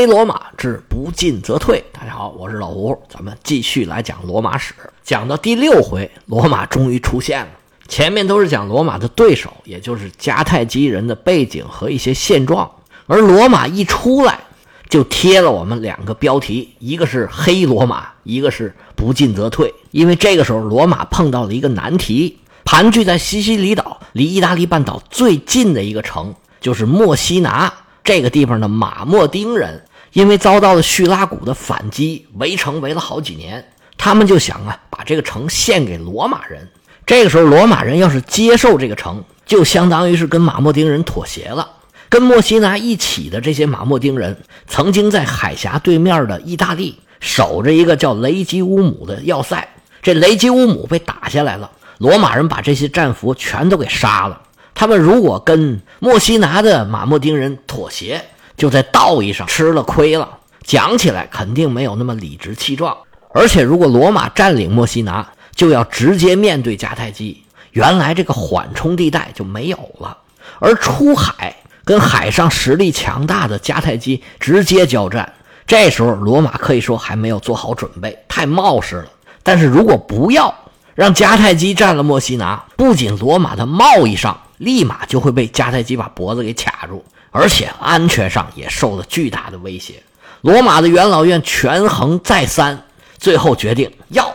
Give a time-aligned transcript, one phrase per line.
[0.00, 1.84] 黑罗马之不进则退。
[1.92, 4.72] 大家好，我是老胡，咱们继续来讲罗马史。
[5.04, 7.48] 讲到第六回，罗马终于出现了。
[7.86, 12.70] 前面都是讲罗马的对手，也就是迦太基人的背景和一些现状。
[13.06, 14.40] 而罗马一出来，
[14.88, 19.70] 就贴了我们两个标题，一个是黑罗马，一个是不进则退。
[19.90, 27.70] 因为这个时候罗马碰到了一个难题，盘踞在西西里岛，离意大利半岛最近的一个城就是墨西拿。
[28.02, 33.64] 这个地方的马莫丁人，因为遭到了叙拉古的反击，围城围了好几年，
[33.96, 36.68] 他们就想啊，把这个城献给罗马人。
[37.06, 41.68] 这个时候，罗马人要是接受这个城，就相当于是跟马莫丁人妥协了。
[42.08, 49.68] 跟墨西拿一起的这些马莫丁人，曾经在海峡对面的意大利守着一个叫雷吉乌姆的要塞。
[50.02, 54.40] 这雷吉乌姆被打下来了，罗马人把这些战俘全都给杀了。
[54.74, 58.24] 他们如果跟墨西拿的马莫丁人妥协，
[58.60, 60.28] 就在道义上吃了亏了。
[60.62, 62.94] 讲起来肯定没有那么理直气壮。
[63.32, 70.18] 而且，如果罗马占领墨西拿，就要直接面对迦太基，原来这个缓冲地带就没有了。
[70.58, 75.32] 而出海跟海上实力强大的迦太基直接交战，
[75.66, 79.06] 这时候罗马可以说还没有做好准备，太冒失了。
[79.42, 80.54] 但是如果不要
[80.94, 90.02] 让迦太基占了墨西拿，不仅罗马的贸易上立马就会被迦太基把脖子给卡住，而且安全上也受了巨大的威胁。
[90.42, 92.82] 罗马的元老院权衡再三，
[93.18, 94.34] 最后决定要。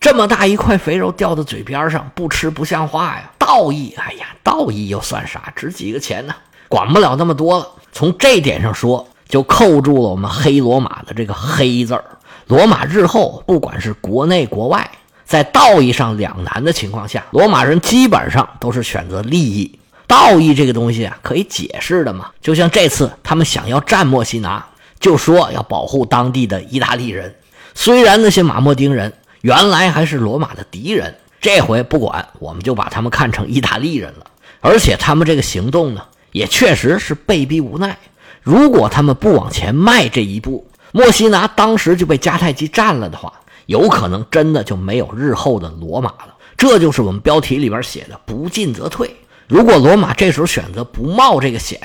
[0.00, 3.30] 这么大一块肥肉掉到嘴边上，不吃不像话呀！
[3.38, 5.52] 道义，哎呀，道义又算啥？
[5.54, 6.34] 值几个钱呢？
[6.68, 7.68] 管不了那么多了。
[7.92, 12.04] 从这点上说，就扣住了我们黑罗马的这个“黑”字儿。
[12.46, 14.90] 罗马日后不管是国内国外，
[15.26, 19.78] 在道义上两难的情况下，罗马人基本上都是选择利益。
[20.10, 22.30] 道义这个东西啊，可以解释的嘛？
[22.42, 24.62] 就像这次他们想要占墨西拿，
[24.98, 27.34] 就说要保护当地的意大利人。
[27.74, 29.10] 虽然那些马莫丁人。
[29.42, 34.26] 原来还是罗马的敌人，这回不管，我们就把他们看成意大利人了。
[34.60, 37.96] 而且他们这个行动呢，也确实是被逼无奈。
[38.42, 43.32] 如果他们不往前迈这一步，墨西拿当时就被迦太基占了的话，
[43.64, 46.34] 有可能真的就没有日后的罗马了。
[46.58, 49.10] 这就是我们标题里边写的“不进则退”。
[49.50, 51.80] 如果罗马这时候选择不冒这个险，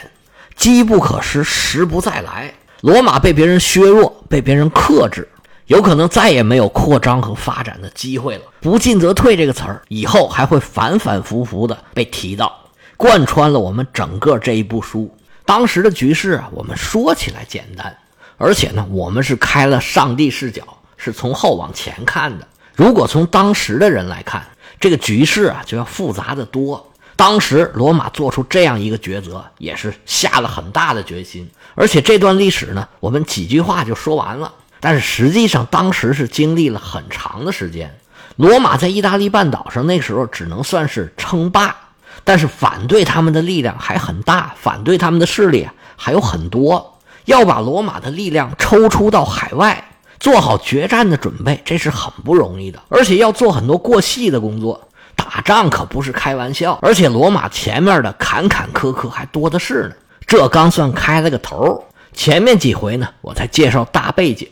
[0.56, 5.28] 机不可失，时不再来，罗马被别人削弱，被别人克制。
[5.66, 8.44] 有可能再也没有扩张和发展的机会了。
[8.62, 12.56] 不进则退这个词儿，以后还会反反复复的被提到，
[12.98, 15.12] 贯穿了我们整个这一部书。
[15.44, 17.98] 当时的局势啊，我们说起来简单，
[18.38, 20.62] 而且呢，我们是开了上帝视角，
[20.98, 22.48] 是从后往前看的。
[22.76, 24.46] 如果从当时的人来看，
[24.80, 26.92] 这个局势啊，就要复杂的多。
[27.16, 31.50] 当时罗马做出这样一个抉择，也是下了很大的决心。
[31.74, 34.54] 而且这段历史呢，我们几句话就说完了。
[34.80, 37.98] 但是实际上，当时是经历了很长的时间。
[38.36, 41.76] 罗马在意大利半岛上那时候只能算是称霸，
[42.24, 47.00] 但是反对他们的力量还很大，反对他们的势力还有很多。
[47.24, 52.80] 要把罗马的力量抽出到海外，做好决战的准备，这是很不容易的。
[52.90, 54.90] 而且要做很多过细的工作，
[55.26, 56.78] 打仗可不是开玩笑。
[56.84, 59.96] 而且罗马前面的坎坎坷坷还多的是呢。
[60.28, 64.48] 这刚算开了个头，前面几回呢，我才介绍大背景。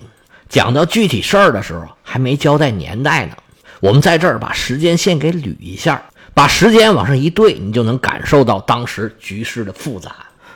[0.50, 3.36] 讲到具体事儿的时候，还没交代年代呢。
[3.80, 6.02] 我们在这儿把时间线给捋一下，
[6.34, 10.12] 把时间往上一对，你就能感受到当时局势的复杂。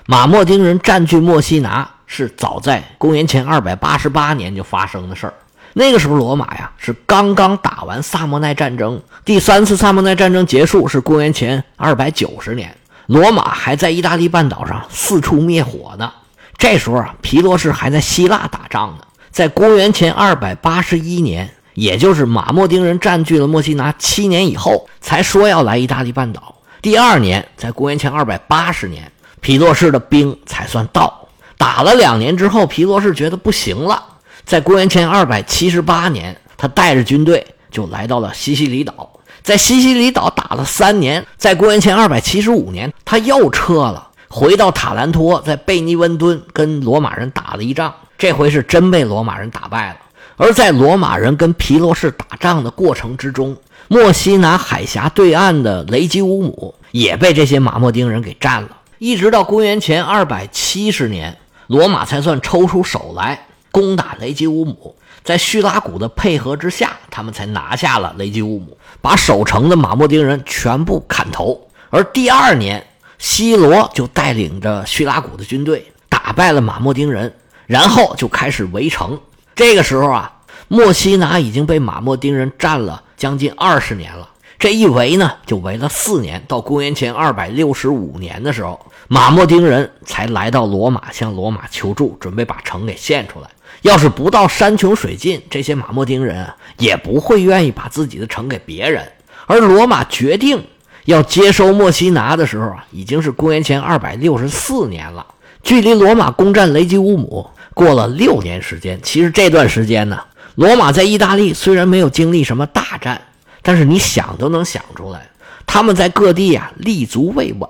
[0.05, 5.33] 马莫丁人占据墨西拿是早在公元前二百八十八年就发生的事儿。
[5.79, 16.11] 那个时候，罗马呀是刚刚打完萨莫奈战争，第三次萨莫奈战争结束是公元前二百九十年，罗马还在意大利半岛上四处灭火呢。
[16.57, 19.03] 这时候啊，皮洛士还在希腊打仗呢。
[19.29, 26.55] 在公元前二百八十一年，也就是马莫丁人占据了墨西拿七年以后，才说要来意大利半岛。
[26.81, 29.11] 第二年，在公元前二百八十年，
[29.41, 31.27] 皮洛士的兵才算到。
[31.55, 34.03] 打了两年之后，皮洛士觉得不行了，
[34.47, 39.11] 在公元前二百七十八年，他带着军队就来到了西西里岛。
[39.43, 47.93] 在西西里岛打了三年，在公元前二百七十五年，他又撤了，回到塔兰托，在贝尼温敦跟罗马人打了一仗。
[48.17, 49.97] 这回是真被罗马人打败了，
[50.37, 53.57] 而在罗马人跟皮罗士打仗的过程之中，
[53.89, 58.69] 墨西拿海峡对岸的雷吉乌姆也被这些马莫丁人给占了。
[58.97, 63.46] 一直到公元前二百七十年，罗马才算抽出手来
[63.77, 64.95] 攻打雷吉乌姆。
[65.23, 71.69] 在叙拉古的配合之下，他们才拿下了雷吉乌姆，把守城的马莫丁人全部砍头。
[71.91, 72.87] 而第二年，
[73.19, 77.31] 西罗就带领着叙拉古的军队打败了马莫丁人。
[77.67, 79.19] 然后就开始围城。
[79.53, 80.39] 这个时候啊，
[80.69, 84.29] 墨西拿已经被马莫丁人占了将近二十年了。
[84.57, 86.41] 这一围呢，就围了四年。
[86.47, 88.79] 到公元前二百六十五年的时候，
[89.09, 93.49] 马莫丁人才来到罗马，向罗马求助，准备把城给献出来。
[93.81, 96.47] 要是不到山穷水尽，这些马莫丁人，
[96.77, 99.03] 也不会愿意把自己的城给别人。
[99.45, 100.63] 而罗马决定
[101.05, 105.25] 要接收墨西拿的时候啊，已经是公元前二百六十四年了，
[105.63, 108.99] 距离罗马攻占雷吉乌姆过了六年时间。
[109.01, 110.19] 其实这段时间呢，
[110.55, 113.21] 罗马在意大利虽然没有经历什么大战。
[113.63, 115.27] 但是你想都能想出来，
[115.65, 117.69] 他们在各地啊立足未稳，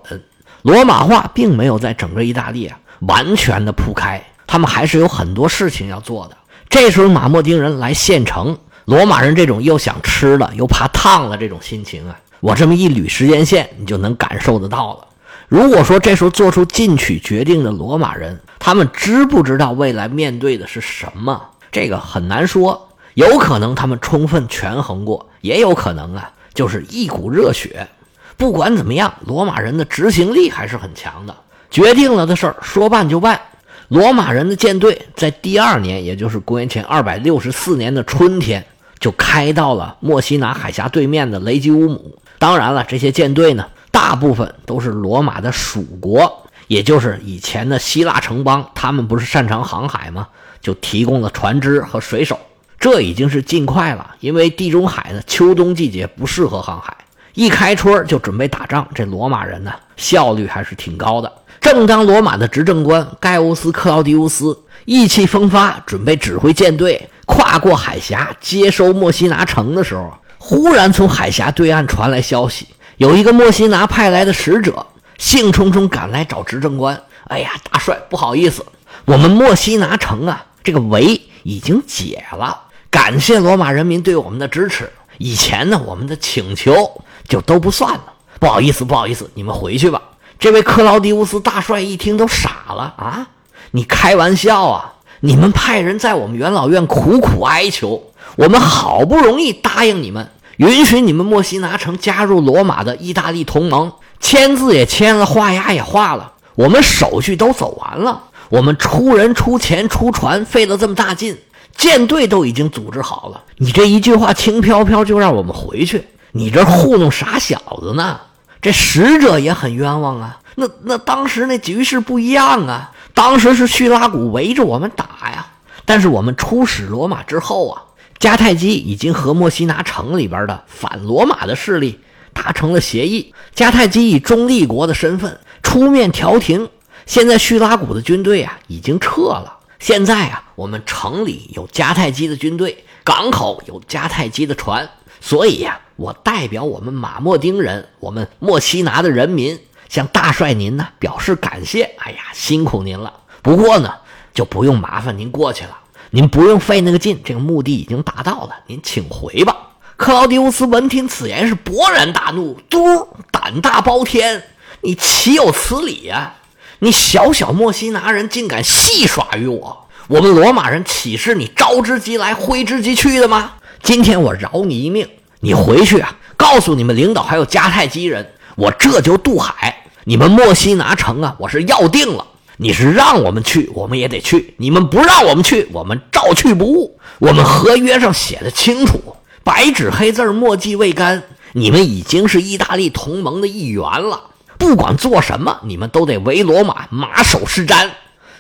[0.62, 6.38] 罗马化并没有在整个意大利啊完全的铺开，他们还是有很多事情要做的。
[6.69, 15.07] 这时候马莫丁人来县城，罗马人这种又想吃了又怕烫了这种心情啊，我这么一捋时间线，你就能感受得到了。
[15.47, 21.41] 如果说这时候做出进取决定的罗马人，他们知不知道未来面对的是什么？
[21.71, 22.89] 这个很难说。
[23.13, 27.88] 有可能他们充分权衡过，也有可能啊，就是一股热血。
[28.35, 31.35] 不管怎么样，罗马人的执行力还是很强的。
[31.71, 33.41] 决定了的事儿说办就办。
[33.89, 38.65] 罗马人的舰队在第二年，也就是公元前二百六十四年的春天，
[38.99, 42.19] 就开到了墨西拿海峡对面的雷吉乌姆。
[42.37, 48.69] 当然了，这些舰队呢，大部分都是罗马的属国，也就是以前的希腊城邦。
[48.75, 50.27] 他们不是擅长航海吗？
[50.59, 52.37] 就提供了船只和水手。
[52.79, 56.95] 这已经是尽快了，因为地中海的秋冬季节不适合航海，
[57.37, 58.87] 一开春就准备打仗。
[58.95, 61.31] 这罗马人呢，效率还是挺高的。
[61.61, 74.87] 正当罗马的执政官盖乌斯·克劳迪乌斯意气风发，准备指挥舰队跨过海峡接收墨西拿城的时候，忽然从海峡对岸传来消息，有一个墨西拿派来的使者
[75.19, 76.99] 兴冲冲赶来找执政官。
[77.25, 78.65] 哎呀，大帅，不好意思，
[79.05, 82.63] 我们墨西拿城啊，这个围已经解了。
[82.89, 84.89] 感谢罗马人民对我们的支持。
[85.19, 88.03] 以前呢，我们的请求就都不算了。
[88.39, 90.01] 不好意思，不好意思，你们回去吧。
[90.39, 93.27] 这位克劳迪乌斯大帅一听都傻了啊！
[93.71, 94.94] 你开玩笑啊？
[95.21, 111.35] 你们派人在我们元老院苦苦哀求，我们好不容易答应你们，允许你们墨西拿城加入罗马的意大利同盟，签字也签了，画押也画了，我们手续都走完了，我们出人出钱出船，费了这么大劲。
[111.75, 118.19] 舰队都已经组织好了，你这一句话轻飘飘就让我们回去，你这糊弄傻小子呢？
[118.62, 120.39] 这使者也很冤枉啊！
[120.56, 125.45] 那那当时那局势不一样啊，当时是叙拉古围着我们打呀，
[125.85, 127.83] 但是我们出使罗马之后啊，
[128.19, 132.00] 迦太基已经和墨西拿城里边的反罗马的势力
[132.33, 136.68] 达成了协议，迦太基以中立国的身份出面调停，
[137.06, 139.59] 现在叙拉古的军队啊已经撤了。
[139.80, 144.89] 现在啊，我们城里有迦太基的军队，港口有迦太基的船，
[145.21, 149.59] 所以呀，我代表我们马莫丁人，我们莫西拿的人民，
[149.89, 151.83] 向大帅您呢表示感谢。
[151.97, 153.11] 哎呀，辛苦您了。
[153.41, 153.91] 不过呢，
[154.33, 155.75] 就不用麻烦您过去了，
[156.11, 159.57] 您不用费那个劲，这个目的已经达到了，您请回吧。
[159.95, 164.44] 克劳迪乌斯闻听此言是勃然大怒，嘟，胆大包天，
[164.81, 166.35] 你岂有此理呀！
[166.79, 169.88] 你小小莫西拿人竟敢戏耍于我！
[170.07, 173.54] 我们罗马人岂是你招之即来挥之即去的吗？
[173.81, 179.83] 今天我饶你一命，你回去啊，告诉你们领导还有迦太基人，我这就渡海。
[180.03, 182.25] 你们墨西拿城啊，我是要定了。
[182.59, 186.99] 你是让我们去，我们也得去；你们不让我们去，我们照去不误。
[187.19, 191.21] 我们合约上写的清楚，白纸黑字，墨迹未干，
[191.53, 194.23] 你们已经是意大利同盟的一员了。
[194.57, 197.89] 不管做什么，你们都得围罗马，马首是瞻。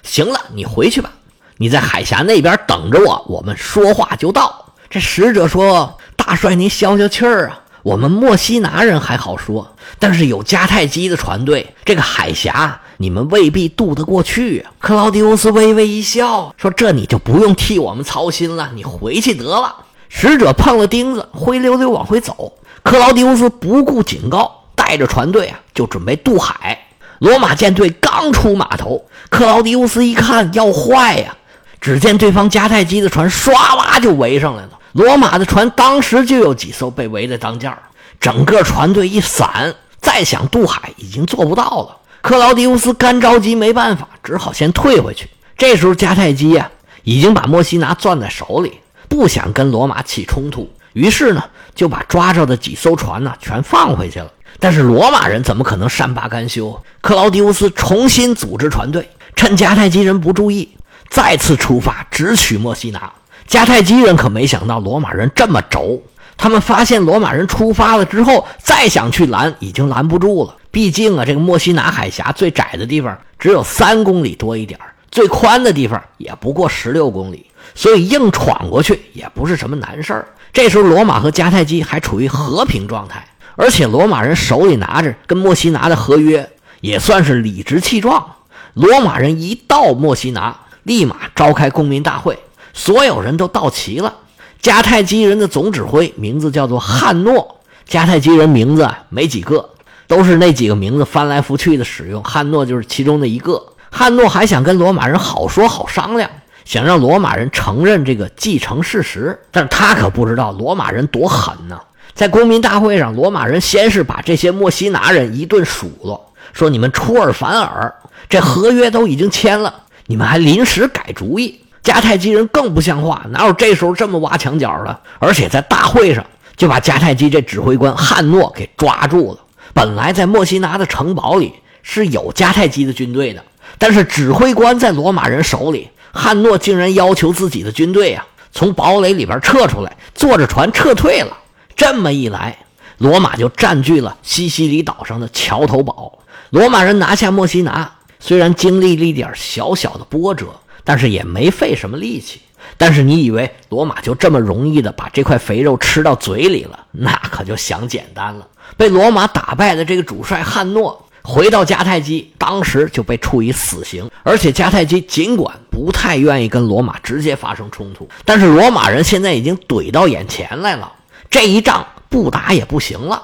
[0.01, 1.11] 行了，你回去吧，
[1.57, 4.73] 你在海峡那边等着我，我们说话就到。
[4.89, 19.73] 这使者说：“大帅，您消消气儿啊，我们墨西拿人还好说，但是有迦太基的船队，这个海峡你们未必渡得过去。”克劳迪乌斯微微一笑，说：“这你就不用替我们操心了，你回去得了。”
[20.09, 22.53] 使者碰了钉子，灰溜溜往回走。
[22.83, 24.53] 克劳迪乌斯不顾警告。
[24.77, 26.79] 带着船队啊，就准备渡海。
[27.19, 31.35] 罗马舰队刚出码头，克劳迪乌斯一看要坏呀！
[31.81, 37.77] 只见对方迦太基的船唰啦就围上来了，罗马的船当时就有几艘被围在当间儿，
[38.19, 41.95] 整个船队一散，再想渡海已经做不到了。
[42.23, 45.29] 克劳迪乌斯干着急，没办法，只好先退回去。
[45.55, 46.71] 这时候迦太基呀，
[47.03, 51.43] 已经把墨西拿攥在手里，不想跟罗马起冲突，于是呢，
[51.75, 54.31] 就把抓着的几艘船呢全放回去了。
[54.59, 56.83] 但是罗马人怎么可能善罢甘休？
[57.01, 60.75] 克劳迪乌斯重新组织船队，趁迦太基人不注意，
[61.11, 63.13] 再次出发，直取墨西拿。
[63.47, 66.01] 迦太基人可没想到罗马人这么轴，
[66.35, 70.53] 他们发现罗马人出发了之后，再想去拦，已经拦不住了。
[70.69, 74.77] 毕竟啊，这个墨西拿海峡最窄的地方只有三公里多一点
[75.09, 80.27] 最宽的地方也不过十六公里，所以硬闯过去也不是什么难事儿。
[80.51, 83.25] 这时候，罗马和迦太基还处于和平状态，
[83.55, 86.47] 而且罗马人手里拿着跟墨西拿的合约，
[86.81, 88.35] 也算是理直气壮。
[88.73, 92.37] 罗马人一到墨西拿，立马召开公民大会，
[92.77, 94.13] 所有人都到齐了。
[94.61, 99.71] 迦太基人的总指挥名字叫做汉诺，迦太基人名字没几个。
[100.07, 103.61] 都是那几个名字翻来覆去的使用，汉诺就是其中的一个。
[103.91, 106.29] 汉诺还想跟罗马人好说好商量，
[106.63, 109.37] 想让罗马人承认这个继承事实。
[109.51, 111.77] 但是他可不知道罗马人多狠呢。
[112.13, 117.93] 在公民大会上，罗马人先是把这些墨西拿人一顿数落，说你们出尔反尔，
[118.29, 121.59] 这合约都已经签了，你们还临时改主意。
[121.87, 124.99] 迦太基人更不像话，哪有这时候这么挖墙脚的？
[125.19, 126.25] 而且在大会上
[126.57, 129.39] 就把迦太基这指挥官汉诺给抓住了。
[129.73, 131.53] 本来在墨西拿的城堡里
[131.83, 133.41] 是有迦太基的军队的，
[133.77, 141.37] 但是指挥官在罗马人手里，汉诺竟然要求自己的军队啊从堡垒里边撤出来，坐着船撤退了。
[141.73, 142.57] 这么一来，
[142.97, 146.19] 罗马就占据了西西里岛上的桥头堡。
[146.49, 147.89] 罗马人拿下墨西拿，
[148.19, 150.47] 虽然经历了一点小小的波折，
[150.87, 152.39] 但是也没费什么力气。
[152.77, 156.79] 但是你以为罗马就这么容易的把这块肥肉吃到嘴里了？
[156.91, 158.47] 那可就想简单了。
[158.77, 164.09] 被罗马打败的这个主帅汉诺回到迦太基，当时就被处以死刑。
[164.23, 170.93] 而且迦太基尽管不太愿意跟罗马直接发生冲突，但是罗马人现在已经怼到眼前来了，
[171.29, 173.21] 这一仗不打也不行了。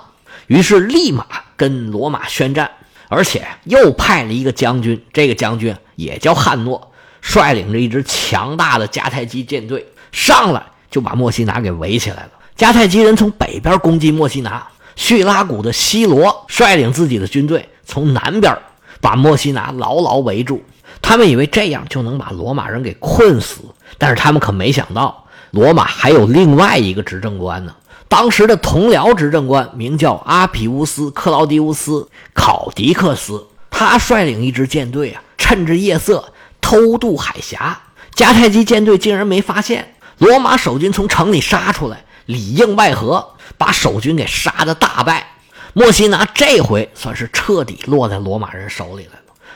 [0.48, 2.70] 于是立马跟罗马宣战，
[3.08, 6.92] 而且又派了一个将军，这个将军也叫汉诺，
[7.24, 10.62] 率领着一支强大的迦太基舰队上来
[10.92, 12.30] 就把墨西拿给围起来了。
[12.56, 14.68] 迦太基人从北边攻击墨西拿。
[14.96, 18.56] 叙拉古的西罗率领自己的军队从南边
[19.02, 20.62] 把墨西拿牢牢围住，
[21.02, 23.62] 他们以为这样就能把罗马人给困死，
[23.98, 27.74] 但是他们可没想到，罗马还有另外一个执政官呢。
[28.08, 32.02] 当时的同僚执政官名叫阿皮乌斯·克劳迪乌斯·
[32.36, 36.24] 考迪克斯，他率领一支舰队啊，趁着夜色
[36.64, 37.80] 偷渡海峡，
[38.16, 43.30] 迦太基舰队竟然没发现，罗马守军从城里杀出来，里应外合。
[43.56, 45.28] 把守军给杀的大败，
[45.74, 49.12] 墨西拿这回算是彻底落在罗马人手里了。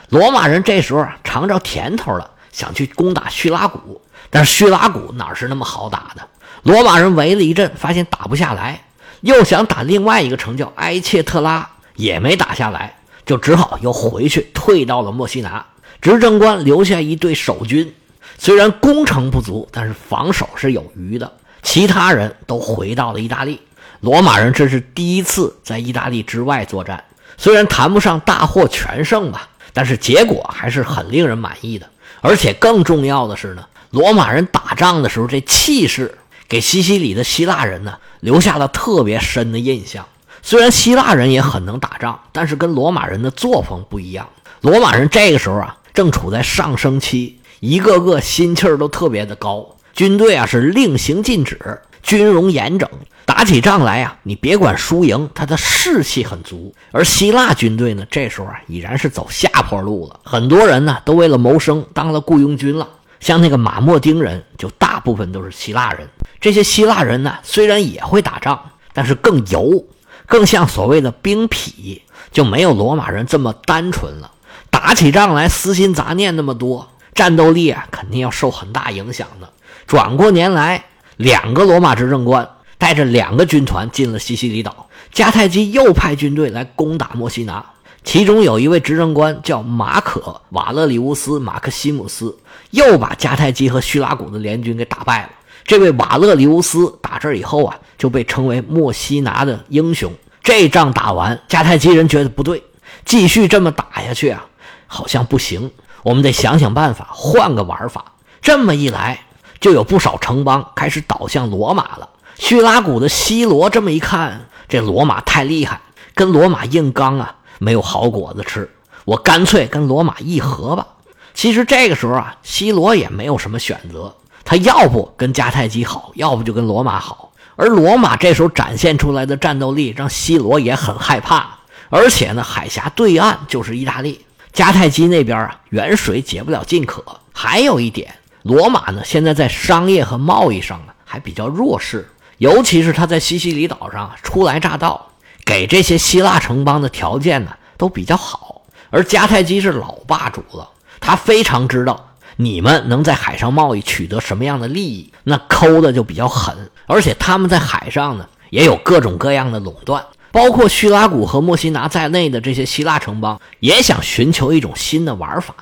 [0.09, 3.99] 罗马人这时候尝着甜头了，想去攻打叙拉古，
[4.29, 6.21] 但是叙拉古哪是那么好打的？
[6.63, 8.85] 罗马人围了一阵，发现打不下来，
[9.21, 15.65] 又想打另外一个城叫埃切特拉，也没打下来，就只好又回去退到了墨西拿。
[16.01, 17.93] 执政官留下一队守军，
[18.37, 21.31] 虽然攻城不足，但是防守是有余的。
[21.63, 23.59] 其他人都回到了意大利。
[23.99, 27.03] 罗马人这是第一次在意大利之外作战，
[27.37, 31.89] 虽然谈不上大获全胜吧，但是结果还是很令人满意的。
[32.21, 40.05] 而且更重要的是呢，罗马人打仗的时候这气势，给西西里的希腊人呢留下了特别深的印象。
[40.43, 44.29] 虽然希腊人也很能打仗，但是跟罗马人的作风不一样。
[44.61, 52.87] 罗马人这个时候啊正处在上升期，一个个心气儿都特别的高，军队啊是令行禁止，军容严整。
[53.25, 56.71] 打起仗来呀，你别管输赢，他的士气很足。
[56.91, 60.19] 而希腊军队呢，这时候啊已然是走下坡路了。
[60.23, 62.87] 很多人呢都为了谋生当了雇佣军了。
[63.19, 66.07] 像那个马莫丁人，就大部分都是希腊人。
[66.39, 68.61] 这些希腊人呢，虽然也会打仗，
[68.93, 69.83] 但是更油，
[70.27, 71.99] 更像所谓的兵痞，
[72.31, 74.29] 就没有罗马人这么单纯了。
[74.79, 79.49] 打起仗来，私心杂念那么多，战斗力啊肯定要受很大影响的。
[79.87, 80.83] 转过年来，
[81.15, 82.47] 两个罗马执政官。
[82.79, 87.65] 带着两个军团进了西西里岛，迦太基又派军队来攻打墨西拿，
[88.03, 90.19] 其中有一位执政官叫马可·
[90.51, 92.37] 瓦勒里乌斯·马克西姆斯，
[92.69, 95.29] 又把迦太基和叙拉古的联军给打败了。
[95.65, 100.13] 这位瓦勒里乌斯打这以后啊，就被称为墨西拿的英雄。
[100.43, 102.61] 这仗打完，迦太基人觉得不对，
[103.05, 104.45] 继续这么打下去啊，
[104.87, 105.71] 好像不行，
[106.03, 108.13] 我们得想想办法，换个玩法。
[108.41, 109.25] 这么一来，
[109.59, 112.09] 就有不少城邦开始倒向罗马了。
[112.39, 115.81] 叙拉古的西罗这么一看，这罗马太厉害，
[116.15, 118.69] 跟罗马硬刚啊，没有好果子吃。
[119.05, 120.85] 我干脆跟罗马议和吧。
[121.33, 127.31] 其实这个时候啊，西罗也没有什么选择，他要不跟迦太基好，要不就跟罗马好。
[127.55, 131.57] 而罗马这时候展现出来的战斗力，让西罗也很害怕。
[131.89, 134.25] 而且呢，海峡对岸就是意大利，
[134.57, 137.03] 迦太基那边啊，远水解不了近渴。
[137.31, 142.09] 还有一点，罗马呢现在在商业和贸易上呢还比较弱势，
[142.39, 145.09] 尤其是他在西西里岛上初来乍到，
[145.45, 148.63] 给这些希腊城邦的条件呢都比较好。
[148.89, 150.67] 而迦太基是老霸主了，
[150.99, 156.71] 他非常知道你们能在海上贸易取得什么样的利益，那抠的就比较狠。
[156.87, 160.03] 而且他们在海上呢也有各种各样的垄断，
[160.37, 165.55] 包括叙拉古和墨西拿在内的这些希腊城邦也想寻求一种新的玩法。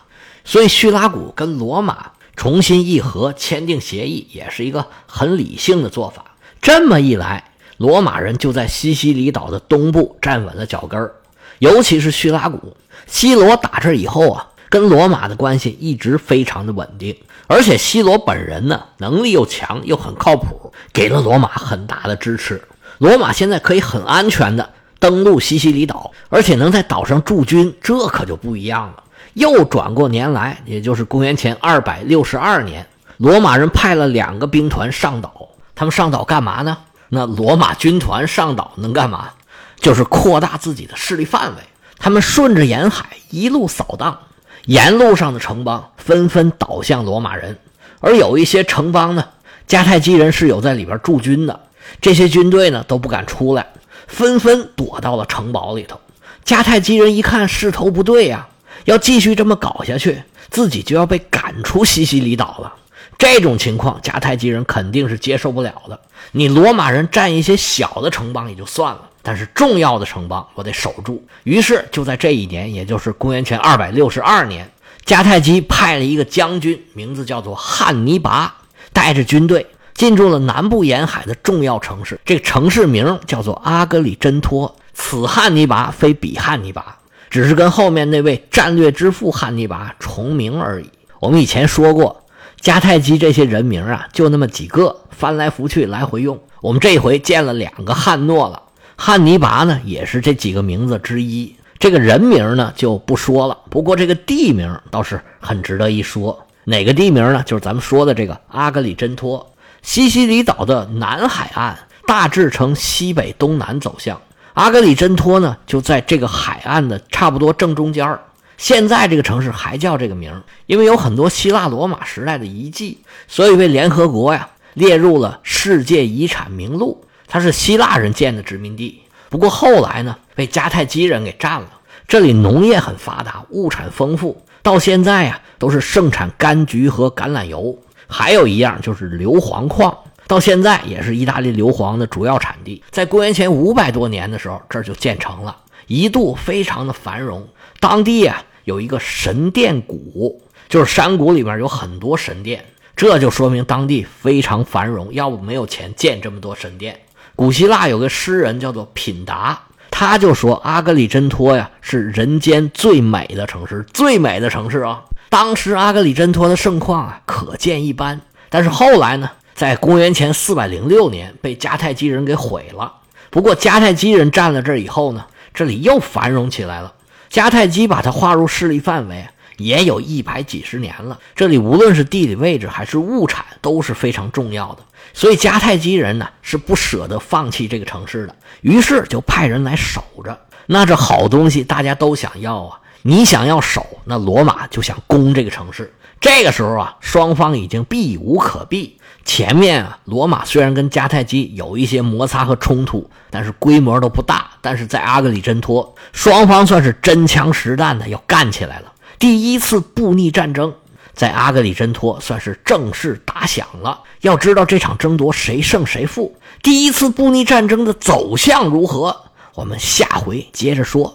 [0.43, 6.25] 所以，叙拉古跟罗马重新议和、签订协议，也是一个很理性的做法。
[6.61, 11.15] 这么一来，罗马人就在西西里岛的东部站稳了脚跟儿。
[11.59, 12.75] 尤其是叙拉古，
[13.07, 17.15] 西罗打这以后啊，跟罗马的关系一直非常的稳定。
[17.47, 22.61] 而且西罗本人呢，能力又强，又很靠谱，给了罗马很大的支持。
[22.97, 29.03] 罗马现在可以很安全的登陆西西里岛，而且能在岛上驻军，这可就不一样了。
[29.33, 32.87] 又转过年来，也就是公元前二百六十二年，
[33.17, 35.49] 罗马人派了两个兵团上岛。
[35.75, 36.77] 他们上岛干嘛呢？
[37.09, 39.29] 那罗马军团上岛能干嘛？
[39.77, 41.61] 就是扩大自己的势力范围。
[41.99, 44.17] 他们顺着沿海一路扫荡，
[44.65, 47.57] 沿路上的城邦纷纷倒向罗马人。
[47.99, 49.25] 而有一些城邦呢，
[49.67, 51.59] 迦太基人是有在里边驻军的，
[52.01, 53.67] 这些军队呢都不敢出来，
[54.07, 55.99] 纷纷躲到了城堡里头。
[56.45, 58.47] 迦太基人一看势头不对呀。
[58.83, 62.71] 要继续这么搞下去，自己就要被赶出西西里岛了。
[63.17, 65.99] 这种情况，迦太基人肯定是接受不了的。
[66.33, 71.25] 你罗马人占一些小的城邦也就算了，但是重要的城邦我得守住。
[71.45, 74.69] 于是就在这一年，也就是公元前二百六十二年，
[75.03, 78.53] 迦太基派了一个将军，名字叫做汉尼拔，
[78.93, 82.19] 带着军队进入了南部沿海的重要城市。
[82.23, 84.75] 这个城市名叫做阿格里真托。
[84.93, 86.95] 此汉尼拔非彼汉尼拔。
[87.27, 90.89] 只是跟后面那位战略之父汉尼拔重名而已。
[91.19, 92.23] 我们以前说过，
[92.61, 96.39] 迦太基这些人名啊，就那么几个，翻来覆去来回用。
[96.61, 98.61] 我们这回见了两个汉诺了，
[98.95, 101.53] 汉尼拔呢也是这几个名字之一。
[101.77, 106.45] 这个人名呢就不说了，不过这个地名倒是很值得一说。
[106.63, 107.43] 哪个地名呢？
[107.45, 109.45] 就是咱们说的这个阿格里真托，
[109.85, 114.19] 西西里岛的南海岸，大致呈西北东南走向。
[114.55, 118.17] 阿格里真托呢，就在这个海岸的差不多正中间
[118.57, 127.05] 现在这个城市还叫这个名因为有很多希腊罗马时代的遗迹，所以被联合国呀列入了世界遗产名录。
[127.27, 131.69] 它是希腊人建的殖民地，不过后来呢被迦太基人给占了。
[132.07, 137.77] 这里农业很发达，物产丰富，到现在呀都是盛产柑橘和橄榄油，
[138.17, 139.93] 还有一样就是硫磺矿。
[140.25, 142.81] 到现在也是意大利硫磺的主要产地。
[142.89, 147.45] 在公元前五百多年的时候，这就建成了，一度非常的繁荣。
[147.81, 152.63] 当地啊有一个神殿谷，就是山谷里面有很多神殿，
[152.95, 155.13] 这就说明当地非常繁荣。
[155.13, 156.97] 要不没有钱建这么多神殿。
[157.35, 165.03] 古希腊有个诗人叫做品达，他就说阿格里真托呀是人间最美的城市，最美的城市啊。
[165.35, 168.21] 当时阿格里真托的盛况啊可见一斑。
[168.49, 169.29] 但是后来呢？
[169.53, 172.93] 在公元前四百零六年，被迦太基人给毁了。
[173.29, 176.93] 不过迦太基人占了这儿以后呢，这里又繁荣起来了。
[177.29, 181.19] 迦太基把它划入势力范围，也有一百几十年了。
[181.35, 190.39] 这里无论是地理位置还是物产都是非常重要的，所以迦太基人呢是不舍得放弃这个城市的，于是就派人来守着。
[190.67, 195.93] 那这好东西大家都想要啊，你想要守，那罗马就想攻这个城市。
[196.19, 198.97] 这个时候啊，双方已经避无可避。
[199.23, 204.49] 前面啊，罗马虽然跟迦太基有一些摩擦和冲突，但是规模都不大。
[204.59, 208.91] 但是在阿格里真托，双方算是真枪实弹的要干起来了。
[209.19, 210.73] 第一次布匿战争
[211.13, 214.01] 在阿格里真托算是正式打响了。
[214.21, 219.15] 要知道这场争夺谁胜谁负，第一次布匿战争的走向如何，
[219.53, 221.13] 我们下回接着说。